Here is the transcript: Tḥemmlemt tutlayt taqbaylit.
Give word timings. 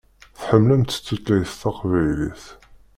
Tḥemmlemt 0.37 1.01
tutlayt 1.05 1.51
taqbaylit. 1.61 2.43